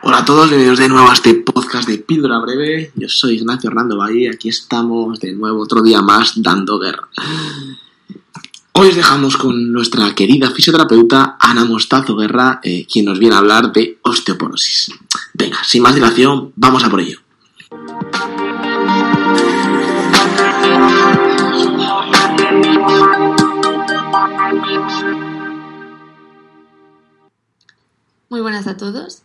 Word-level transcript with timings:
Hola 0.00 0.18
a 0.18 0.24
todos, 0.24 0.48
bienvenidos 0.48 0.78
de 0.78 0.88
nuevo 0.88 1.08
a 1.08 1.12
este 1.12 1.34
podcast 1.34 1.88
de 1.88 1.98
Píldora 1.98 2.38
Breve. 2.38 2.92
Yo 2.94 3.08
soy 3.08 3.34
Ignacio 3.34 3.68
Hernando 3.68 3.96
Valle 3.96 4.20
y 4.20 4.26
aquí 4.28 4.48
estamos 4.48 5.18
de 5.18 5.32
nuevo 5.32 5.60
otro 5.60 5.82
día 5.82 6.02
más 6.02 6.40
dando 6.40 6.78
guerra. 6.78 7.08
Hoy 8.72 8.88
os 8.88 8.94
dejamos 8.94 9.36
con 9.36 9.72
nuestra 9.72 10.14
querida 10.14 10.50
fisioterapeuta 10.50 11.36
Ana 11.40 11.64
Mostazo 11.64 12.14
Guerra, 12.14 12.60
eh, 12.62 12.86
quien 12.90 13.06
nos 13.06 13.18
viene 13.18 13.34
a 13.34 13.38
hablar 13.38 13.72
de 13.72 13.98
osteoporosis. 14.02 14.92
Venga, 15.34 15.58
sin 15.64 15.82
más 15.82 15.96
dilación, 15.96 16.52
vamos 16.54 16.84
a 16.84 16.90
por 16.90 17.00
ello. 17.00 17.18
Muy 28.28 28.40
buenas 28.40 28.66
a 28.68 28.76
todos. 28.76 29.22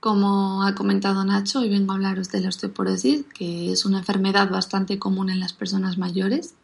Como 0.00 0.62
ha 0.62 0.74
comentado 0.74 1.24
Nacho, 1.24 1.60
hoy 1.60 1.70
vengo 1.70 1.92
a 1.92 1.94
hablaros 1.94 2.30
de 2.30 2.40
la 2.40 2.50
osteoporosis, 2.50 3.24
que 3.34 3.72
es 3.72 3.84
una 3.84 3.98
enfermedad 3.98 4.50
bastante 4.50 4.98
común 4.98 5.30
en 5.30 5.40
las 5.40 5.52
personas 5.52 5.96
mayores, 5.96 6.54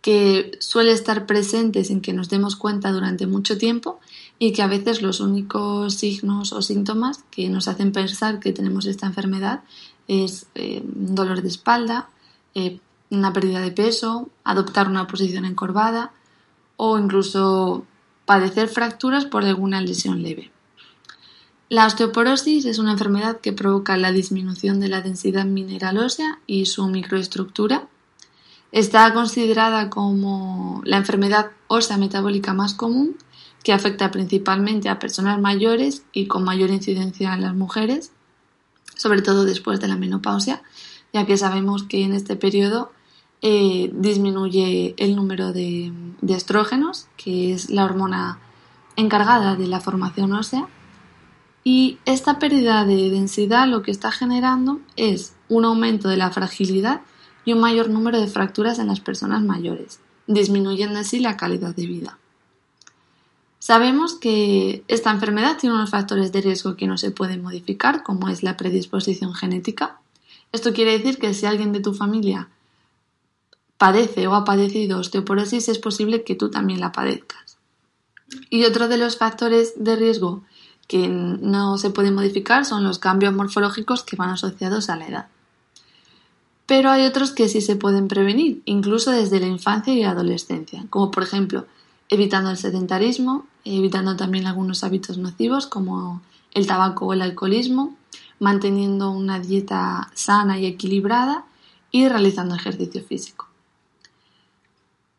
que 0.00 0.52
suele 0.60 0.92
estar 0.92 1.26
presente 1.26 1.82
sin 1.82 2.00
que 2.00 2.12
nos 2.12 2.28
demos 2.28 2.54
cuenta 2.54 2.92
durante 2.92 3.26
mucho 3.26 3.58
tiempo 3.58 3.98
y 4.38 4.52
que 4.52 4.62
a 4.62 4.68
veces 4.68 5.02
los 5.02 5.18
únicos 5.18 5.94
signos 5.94 6.52
o 6.52 6.62
síntomas 6.62 7.24
que 7.30 7.48
nos 7.48 7.66
hacen 7.66 7.90
pensar 7.90 8.38
que 8.38 8.52
tenemos 8.52 8.86
esta 8.86 9.06
enfermedad 9.06 9.64
es 10.06 10.46
eh, 10.54 10.82
dolor 10.84 11.42
de 11.42 11.48
espalda, 11.48 12.08
eh, 12.54 12.78
una 13.10 13.32
pérdida 13.32 13.60
de 13.60 13.72
peso, 13.72 14.28
adoptar 14.44 14.88
una 14.88 15.08
posición 15.08 15.44
encorvada 15.44 16.12
o 16.76 16.98
incluso 16.98 17.84
padecer 18.24 18.68
fracturas 18.68 19.24
por 19.24 19.44
alguna 19.44 19.80
lesión 19.80 20.22
leve. 20.22 20.52
La 21.68 21.84
osteoporosis 21.84 22.64
es 22.64 22.78
una 22.78 22.92
enfermedad 22.92 23.40
que 23.40 23.52
provoca 23.52 23.96
la 23.96 24.12
disminución 24.12 24.78
de 24.78 24.86
la 24.86 25.00
densidad 25.00 25.46
mineral 25.46 25.98
ósea 25.98 26.38
y 26.46 26.66
su 26.66 26.86
microestructura. 26.86 27.88
Está 28.70 29.12
considerada 29.12 29.90
como 29.90 30.80
la 30.84 30.98
enfermedad 30.98 31.50
ósea 31.66 31.96
metabólica 31.96 32.54
más 32.54 32.72
común 32.72 33.16
que 33.64 33.72
afecta 33.72 34.12
principalmente 34.12 34.88
a 34.88 35.00
personas 35.00 35.40
mayores 35.40 36.04
y 36.12 36.28
con 36.28 36.44
mayor 36.44 36.70
incidencia 36.70 37.34
en 37.34 37.42
las 37.42 37.56
mujeres, 37.56 38.12
sobre 38.94 39.20
todo 39.20 39.44
después 39.44 39.80
de 39.80 39.88
la 39.88 39.96
menopausia, 39.96 40.62
ya 41.12 41.26
que 41.26 41.36
sabemos 41.36 41.82
que 41.82 42.04
en 42.04 42.12
este 42.12 42.36
periodo 42.36 42.92
eh, 43.42 43.90
disminuye 43.92 44.94
el 44.98 45.16
número 45.16 45.52
de 45.52 45.92
estrógenos, 46.28 47.08
que 47.16 47.52
es 47.52 47.70
la 47.70 47.84
hormona 47.84 48.38
encargada 48.94 49.56
de 49.56 49.66
la 49.66 49.80
formación 49.80 50.32
ósea, 50.32 50.68
y 51.68 51.98
esta 52.04 52.38
pérdida 52.38 52.84
de 52.84 53.10
densidad 53.10 53.66
lo 53.66 53.82
que 53.82 53.90
está 53.90 54.12
generando 54.12 54.78
es 54.94 55.34
un 55.48 55.64
aumento 55.64 56.08
de 56.08 56.16
la 56.16 56.30
fragilidad 56.30 57.00
y 57.44 57.54
un 57.54 57.58
mayor 57.58 57.90
número 57.90 58.20
de 58.20 58.28
fracturas 58.28 58.78
en 58.78 58.86
las 58.86 59.00
personas 59.00 59.42
mayores, 59.42 59.98
disminuyendo 60.28 61.00
así 61.00 61.18
la 61.18 61.36
calidad 61.36 61.74
de 61.74 61.86
vida. 61.88 62.18
Sabemos 63.58 64.14
que 64.14 64.84
esta 64.86 65.10
enfermedad 65.10 65.58
tiene 65.58 65.74
unos 65.74 65.90
factores 65.90 66.30
de 66.30 66.40
riesgo 66.40 66.76
que 66.76 66.86
no 66.86 66.98
se 66.98 67.10
pueden 67.10 67.42
modificar, 67.42 68.04
como 68.04 68.28
es 68.28 68.44
la 68.44 68.56
predisposición 68.56 69.34
genética. 69.34 69.98
Esto 70.52 70.72
quiere 70.72 70.96
decir 70.96 71.18
que 71.18 71.34
si 71.34 71.46
alguien 71.46 71.72
de 71.72 71.80
tu 71.80 71.94
familia 71.94 72.48
padece 73.76 74.28
o 74.28 74.36
ha 74.36 74.44
padecido 74.44 75.00
osteoporosis, 75.00 75.68
es 75.68 75.80
posible 75.80 76.22
que 76.22 76.36
tú 76.36 76.48
también 76.48 76.78
la 76.78 76.92
padezcas. 76.92 77.58
Y 78.50 78.66
otro 78.66 78.86
de 78.86 78.98
los 78.98 79.16
factores 79.16 79.72
de 79.82 79.96
riesgo 79.96 80.44
que 80.88 81.08
no 81.08 81.78
se 81.78 81.90
pueden 81.90 82.14
modificar 82.14 82.64
son 82.64 82.84
los 82.84 82.98
cambios 82.98 83.34
morfológicos 83.34 84.02
que 84.02 84.16
van 84.16 84.30
asociados 84.30 84.88
a 84.88 84.96
la 84.96 85.08
edad. 85.08 85.26
Pero 86.66 86.90
hay 86.90 87.06
otros 87.06 87.32
que 87.32 87.48
sí 87.48 87.60
se 87.60 87.76
pueden 87.76 88.08
prevenir, 88.08 88.62
incluso 88.64 89.10
desde 89.12 89.40
la 89.40 89.46
infancia 89.46 89.94
y 89.94 90.02
la 90.02 90.10
adolescencia, 90.10 90.84
como 90.90 91.10
por 91.10 91.22
ejemplo 91.22 91.66
evitando 92.08 92.50
el 92.50 92.56
sedentarismo, 92.56 93.46
evitando 93.64 94.16
también 94.16 94.46
algunos 94.46 94.84
hábitos 94.84 95.18
nocivos 95.18 95.66
como 95.66 96.22
el 96.54 96.66
tabaco 96.66 97.06
o 97.06 97.12
el 97.12 97.22
alcoholismo, 97.22 97.96
manteniendo 98.38 99.10
una 99.10 99.40
dieta 99.40 100.10
sana 100.14 100.58
y 100.58 100.66
equilibrada 100.66 101.44
y 101.90 102.08
realizando 102.08 102.54
ejercicio 102.54 103.02
físico. 103.02 103.46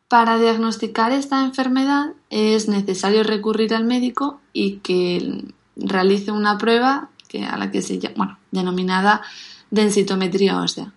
Para 0.08 0.38
diagnosticar 0.38 1.12
esta 1.12 1.44
enfermedad 1.44 2.14
es 2.30 2.68
necesario 2.68 3.22
recurrir 3.24 3.74
al 3.74 3.84
médico 3.84 4.40
y 4.54 4.76
que 4.78 5.44
realice 5.78 6.32
una 6.32 6.58
prueba 6.58 7.10
que, 7.28 7.44
a 7.44 7.56
la 7.56 7.70
que 7.70 7.82
se 7.82 7.98
llama, 7.98 8.38
denominada 8.50 9.22
densitometría 9.70 10.60
ósea. 10.60 10.92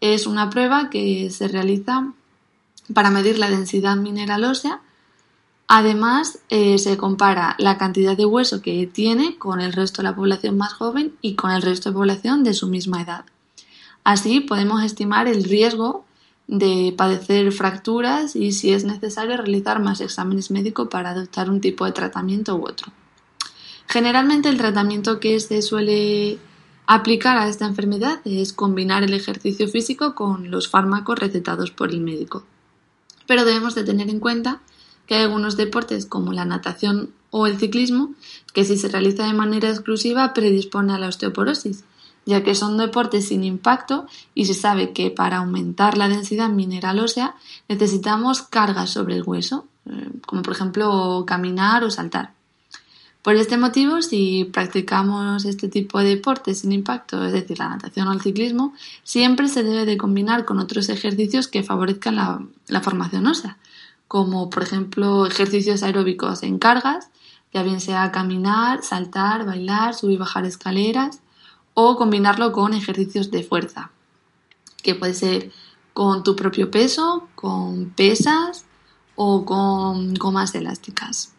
Es 0.00 0.26
una 0.26 0.50
prueba 0.50 0.90
que 0.90 1.30
se 1.30 1.48
realiza 1.48 2.12
para 2.92 3.10
medir 3.10 3.38
la 3.38 3.48
densidad 3.48 3.96
mineral 3.96 4.44
ósea. 4.44 4.80
Además, 5.66 6.40
eh, 6.50 6.78
se 6.78 6.96
compara 6.96 7.54
la 7.58 7.78
cantidad 7.78 8.16
de 8.16 8.26
hueso 8.26 8.60
que 8.60 8.86
tiene 8.86 9.38
con 9.38 9.60
el 9.60 9.72
resto 9.72 10.02
de 10.02 10.08
la 10.08 10.16
población 10.16 10.58
más 10.58 10.74
joven 10.74 11.14
y 11.22 11.34
con 11.36 11.50
el 11.50 11.62
resto 11.62 11.88
de 11.88 11.94
población 11.94 12.44
de 12.44 12.52
su 12.52 12.68
misma 12.68 13.00
edad. 13.00 13.24
Así 14.02 14.40
podemos 14.40 14.82
estimar 14.84 15.28
el 15.28 15.44
riesgo 15.44 16.04
de 16.46 16.94
padecer 16.96 17.50
fracturas 17.52 18.36
y 18.36 18.52
si 18.52 18.74
es 18.74 18.84
necesario 18.84 19.38
realizar 19.38 19.80
más 19.80 20.02
exámenes 20.02 20.50
médicos 20.50 20.88
para 20.88 21.10
adoptar 21.10 21.48
un 21.48 21.62
tipo 21.62 21.86
de 21.86 21.92
tratamiento 21.92 22.54
u 22.56 22.68
otro. 22.68 22.92
Generalmente 23.86 24.48
el 24.48 24.56
tratamiento 24.56 25.20
que 25.20 25.38
se 25.40 25.62
suele 25.62 26.38
aplicar 26.86 27.36
a 27.36 27.48
esta 27.48 27.66
enfermedad 27.66 28.20
es 28.24 28.52
combinar 28.52 29.02
el 29.02 29.14
ejercicio 29.14 29.68
físico 29.68 30.14
con 30.14 30.50
los 30.50 30.68
fármacos 30.68 31.18
recetados 31.18 31.70
por 31.70 31.90
el 31.90 32.00
médico. 32.00 32.44
Pero 33.26 33.44
debemos 33.44 33.74
de 33.74 33.84
tener 33.84 34.10
en 34.10 34.20
cuenta 34.20 34.60
que 35.06 35.14
hay 35.14 35.22
algunos 35.22 35.56
deportes 35.56 36.06
como 36.06 36.32
la 36.32 36.44
natación 36.44 37.10
o 37.30 37.46
el 37.46 37.58
ciclismo 37.58 38.14
que 38.52 38.64
si 38.64 38.76
se 38.76 38.88
realiza 38.88 39.26
de 39.26 39.32
manera 39.32 39.68
exclusiva 39.68 40.32
predispone 40.34 40.92
a 40.92 40.98
la 40.98 41.08
osteoporosis, 41.08 41.84
ya 42.26 42.42
que 42.42 42.54
son 42.54 42.78
deportes 42.78 43.28
sin 43.28 43.44
impacto 43.44 44.06
y 44.34 44.46
se 44.46 44.54
sabe 44.54 44.92
que 44.92 45.10
para 45.10 45.38
aumentar 45.38 45.98
la 45.98 46.08
densidad 46.08 46.48
mineral 46.48 47.00
ósea 47.00 47.34
necesitamos 47.68 48.42
cargas 48.42 48.90
sobre 48.90 49.16
el 49.16 49.24
hueso, 49.24 49.66
eh, 49.86 50.10
como 50.26 50.42
por 50.42 50.54
ejemplo 50.54 51.24
caminar 51.26 51.84
o 51.84 51.90
saltar. 51.90 52.32
Por 53.24 53.36
este 53.36 53.56
motivo, 53.56 54.02
si 54.02 54.44
practicamos 54.44 55.46
este 55.46 55.68
tipo 55.68 55.98
de 55.98 56.10
deportes 56.10 56.58
sin 56.58 56.72
impacto, 56.72 57.24
es 57.24 57.32
decir, 57.32 57.58
la 57.58 57.70
natación 57.70 58.06
o 58.06 58.12
el 58.12 58.20
ciclismo, 58.20 58.74
siempre 59.02 59.48
se 59.48 59.62
debe 59.62 59.86
de 59.86 59.96
combinar 59.96 60.44
con 60.44 60.58
otros 60.58 60.90
ejercicios 60.90 61.48
que 61.48 61.62
favorezcan 61.62 62.16
la, 62.16 62.80
formación 62.82 63.26
ósea, 63.26 63.56
como 64.08 64.50
por 64.50 64.62
ejemplo 64.62 65.24
ejercicios 65.24 65.82
aeróbicos 65.82 66.42
en 66.42 66.58
cargas, 66.58 67.08
ya 67.50 67.62
bien 67.62 67.80
sea 67.80 68.12
caminar, 68.12 68.82
saltar, 68.82 69.46
bailar, 69.46 69.94
subir 69.94 70.16
y 70.16 70.18
bajar 70.18 70.44
escaleras, 70.44 71.20
o 71.72 71.96
combinarlo 71.96 72.52
con 72.52 72.74
ejercicios 72.74 73.30
de 73.30 73.42
fuerza, 73.42 73.90
que 74.82 74.94
puede 74.94 75.14
ser 75.14 75.50
con 75.94 76.24
tu 76.24 76.36
propio 76.36 76.70
peso, 76.70 77.26
con 77.36 77.88
pesas 77.88 78.66
o 79.16 79.46
con 79.46 80.12
gomas 80.12 80.54
elásticas. 80.54 81.33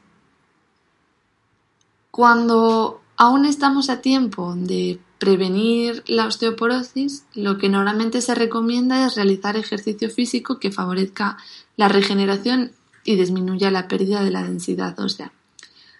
Cuando 2.16 3.02
aún 3.18 3.44
estamos 3.44 3.90
a 3.90 4.00
tiempo 4.00 4.56
de 4.56 5.02
prevenir 5.20 6.02
la 6.08 6.28
osteoporosis, 6.28 7.26
lo 7.34 7.58
que 7.58 7.68
normalmente 7.68 8.22
se 8.22 8.34
recomienda 8.34 9.06
es 9.06 9.16
realizar 9.16 9.58
ejercicio 9.58 10.10
físico 10.10 10.58
que 10.58 10.72
favorezca 10.72 11.36
la 11.76 11.90
regeneración 11.90 12.72
y 13.04 13.18
disminuya 13.18 13.70
la 13.70 13.90
pérdida 13.90 14.24
de 14.24 14.32
la 14.32 14.44
densidad 14.44 14.98
ósea. 14.98 15.34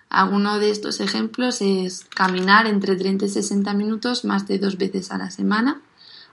Alguno 0.08 0.58
de 0.58 0.70
estos 0.70 1.02
ejemplos 1.02 1.62
es 1.62 2.06
caminar 2.06 2.66
entre 2.66 2.96
30 2.96 3.26
y 3.26 3.30
60 3.30 3.74
minutos 3.74 4.24
más 4.24 4.48
de 4.48 4.58
dos 4.58 4.78
veces 4.78 5.12
a 5.12 5.18
la 5.18 5.32
semana, 5.32 5.82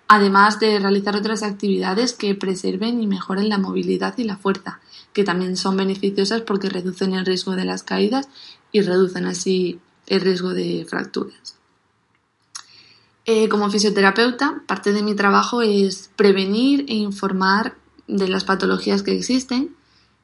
además 0.08 0.60
de 0.60 0.78
realizar 0.78 1.16
otras 1.16 1.42
actividades 1.42 2.12
que 2.12 2.34
preserven 2.34 3.02
y 3.02 3.06
mejoren 3.06 3.48
la 3.48 3.58
movilidad 3.58 4.16
y 4.18 4.24
la 4.24 4.36
fuerza, 4.36 4.80
que 5.12 5.24
también 5.24 5.56
son 5.56 5.76
beneficiosas 5.76 6.42
porque 6.42 6.68
reducen 6.68 7.14
el 7.14 7.26
riesgo 7.26 7.56
de 7.56 7.64
las 7.64 7.82
caídas 7.82 8.28
y 8.72 8.82
reducen 8.82 9.26
así 9.26 9.80
el 10.06 10.20
riesgo 10.20 10.50
de 10.50 10.86
fracturas. 10.88 11.56
Eh, 13.24 13.48
como 13.48 13.70
fisioterapeuta, 13.70 14.62
parte 14.66 14.92
de 14.92 15.02
mi 15.02 15.14
trabajo 15.14 15.62
es 15.62 16.10
prevenir 16.16 16.86
e 16.88 16.94
informar 16.94 17.76
de 18.08 18.28
las 18.28 18.44
patologías 18.44 19.02
que 19.02 19.16
existen 19.16 19.76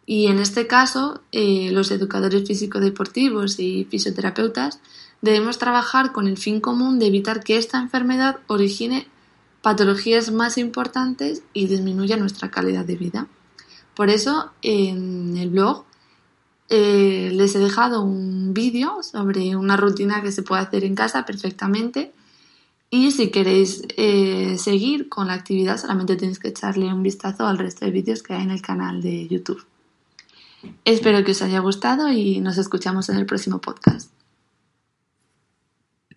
y 0.04 0.26
en 0.26 0.40
este 0.40 0.66
caso 0.66 1.20
eh, 1.32 1.70
los 1.70 1.90
educadores 1.90 2.46
físico-deportivos 2.48 3.60
y 3.60 3.84
fisioterapeutas 3.84 4.80
debemos 5.20 5.58
trabajar 5.58 6.12
con 6.12 6.26
el 6.26 6.38
fin 6.38 6.60
común 6.60 6.98
de 6.98 7.06
evitar 7.06 7.44
que 7.44 7.56
esta 7.56 7.78
enfermedad 7.78 8.38
origine 8.48 9.06
patologías 9.62 10.30
más 10.30 10.58
importantes 10.58 11.42
y 11.52 11.66
disminuya 11.66 12.16
nuestra 12.16 12.50
calidad 12.50 12.84
de 12.84 12.96
vida. 12.96 13.26
Por 13.94 14.10
eso 14.10 14.52
en 14.62 15.36
el 15.36 15.50
blog 15.50 15.84
eh, 16.68 17.30
les 17.32 17.54
he 17.54 17.58
dejado 17.58 18.02
un 18.02 18.52
vídeo 18.52 19.02
sobre 19.02 19.56
una 19.56 19.76
rutina 19.76 20.22
que 20.22 20.32
se 20.32 20.42
puede 20.42 20.62
hacer 20.62 20.84
en 20.84 20.94
casa 20.94 21.24
perfectamente. 21.24 22.12
Y 22.90 23.10
si 23.10 23.30
queréis 23.30 23.82
eh, 23.96 24.56
seguir 24.58 25.08
con 25.08 25.26
la 25.26 25.34
actividad, 25.34 25.78
solamente 25.78 26.16
tenéis 26.16 26.38
que 26.38 26.48
echarle 26.48 26.92
un 26.92 27.02
vistazo 27.02 27.46
al 27.46 27.58
resto 27.58 27.84
de 27.84 27.90
vídeos 27.90 28.22
que 28.22 28.34
hay 28.34 28.42
en 28.42 28.50
el 28.50 28.62
canal 28.62 29.02
de 29.02 29.26
YouTube. 29.28 29.64
Espero 30.84 31.24
que 31.24 31.32
os 31.32 31.42
haya 31.42 31.60
gustado 31.60 32.10
y 32.10 32.40
nos 32.40 32.58
escuchamos 32.58 33.08
en 33.08 33.16
el 33.16 33.26
próximo 33.26 33.60
podcast. 33.60 34.17